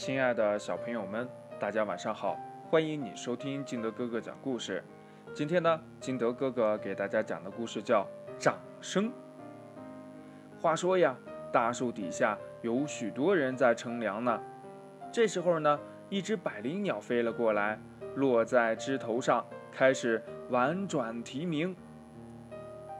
[0.00, 1.28] 亲爱的小朋友们，
[1.58, 2.34] 大家晚上好！
[2.70, 4.82] 欢迎你收听金德哥哥讲故事。
[5.34, 8.02] 今天呢，金德哥哥给大家讲的故事叫
[8.42, 9.08] 《掌声》。
[10.58, 11.14] 话说呀，
[11.52, 14.40] 大树底下有许多人在乘凉呢。
[15.12, 15.78] 这时候呢，
[16.08, 17.78] 一只百灵鸟飞了过来，
[18.14, 21.76] 落在枝头上，开始婉转啼鸣。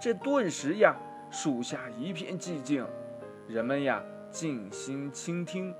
[0.00, 0.94] 这顿时呀，
[1.28, 2.86] 树下一片寂静，
[3.48, 4.00] 人们呀
[4.30, 5.74] 静心倾听。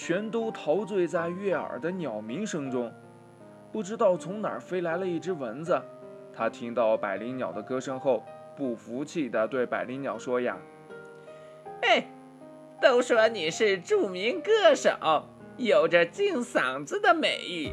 [0.00, 2.92] 全都陶醉在悦耳的鸟鸣声中。
[3.72, 5.76] 不知道从哪儿飞来了一只蚊子，
[6.32, 8.22] 它听到百灵鸟的歌声后，
[8.56, 10.56] 不服气地对百灵鸟说：“呀，
[11.82, 12.06] 哎，
[12.80, 14.92] 都说你是著名歌手，
[15.56, 17.72] 有着金嗓子的美誉。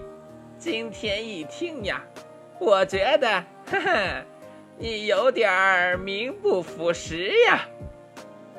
[0.58, 2.04] 今天一听呀，
[2.60, 3.28] 我觉得，
[3.68, 4.26] 哈哈，
[4.80, 7.68] 你有点名不副实呀。”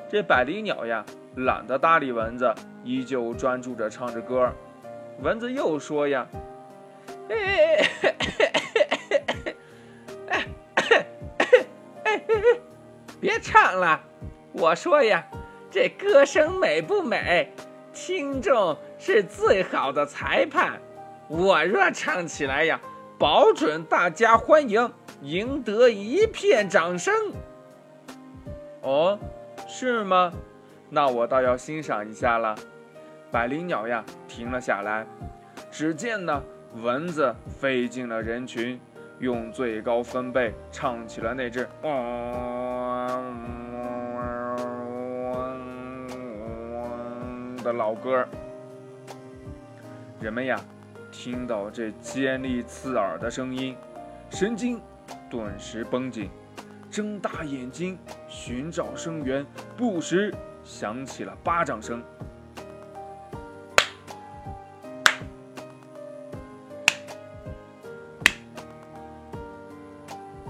[0.09, 1.05] 这百灵鸟呀，
[1.37, 2.55] 懒得搭理蚊子。
[2.85, 4.49] 依旧专注着唱着歌，
[5.21, 6.25] 蚊子又说呀
[13.21, 14.01] ：“别唱了，
[14.53, 15.27] 我说呀，
[15.69, 17.53] 这歌声美不美，
[17.93, 20.81] 听众是最好的裁判。
[21.27, 22.81] 我若唱起来呀，
[23.19, 27.13] 保准大家欢迎，赢得一片掌声。”
[28.83, 29.19] 哦，
[29.67, 30.33] 是吗？
[30.89, 32.55] 那我倒要欣赏一下了。
[33.31, 35.07] 百灵鸟呀，停了下来。
[35.71, 36.43] 只见呢，
[36.77, 38.81] 蚊子飞进了人群，
[39.19, 41.91] 用最高分贝唱起了那只“嗡
[43.73, 44.37] 嗡
[46.73, 48.27] 嗡的老歌。
[50.21, 50.59] 人们呀，
[51.11, 53.77] 听到这尖利刺耳的声音，
[54.31, 54.81] 神经
[55.29, 56.31] 顿时绷紧，
[56.91, 57.99] 睁大眼睛
[58.29, 59.45] 寻找声源，
[59.77, 60.33] 不时
[60.67, 62.03] 响起了巴掌声。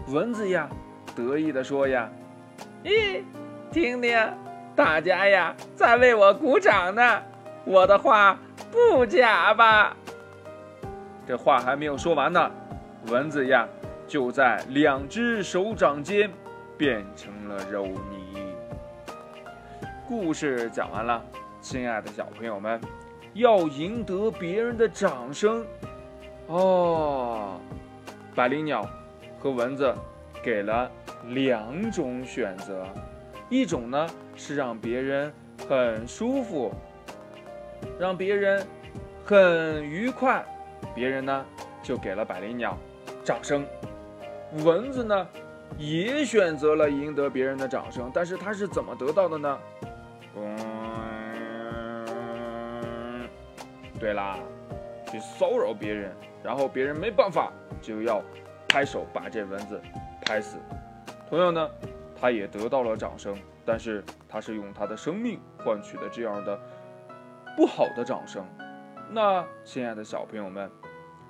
[0.08, 0.68] 蚊子呀，
[1.14, 2.08] 得意地说呀
[2.83, 3.23] ：“咦，
[3.70, 4.18] 听听，
[4.74, 7.23] 大家呀在为我鼓掌呢，
[7.67, 8.39] 我的话
[8.70, 9.95] 不假吧？”
[11.29, 12.51] 这话还没有说完呢，
[13.08, 13.69] 蚊子呀
[14.07, 16.30] 就在两只手掌间
[16.79, 18.15] 变成了肉泥。
[20.08, 21.20] 故事讲完了，
[21.61, 22.80] 亲爱的小朋友们，
[23.34, 25.67] 要赢得别人的掌声
[26.46, 27.61] 哦，
[28.34, 28.89] 百灵鸟。
[29.39, 29.95] 和蚊子
[30.42, 30.90] 给了
[31.27, 32.84] 两种选择，
[33.48, 35.33] 一种呢是让别人
[35.68, 36.72] 很舒服，
[37.98, 38.66] 让别人
[39.24, 40.45] 很愉快，
[40.95, 41.45] 别人呢
[41.83, 42.77] 就给了百灵鸟
[43.22, 43.64] 掌声。
[44.64, 45.28] 蚊子呢
[45.77, 49.58] 也选择了赢得别人的掌声，但是它是怎么得到的呢？
[50.36, 52.07] 嗯，
[53.98, 54.39] 对啦，
[55.11, 58.23] 去骚扰别人，然后别人没办法就要。
[58.69, 59.80] 拍手把这蚊子
[60.23, 60.58] 拍死，
[61.30, 61.70] 同样呢，
[62.20, 66.61] 他也得到了掌声，但是他是用他的生命换取的这样的
[67.57, 68.45] 不好的掌声。
[69.08, 70.70] 那亲爱的小朋友们，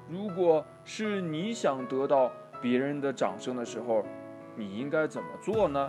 [0.08, 4.04] 如果是你想得到别人的掌声的时候，
[4.56, 5.88] 你应该怎么做呢？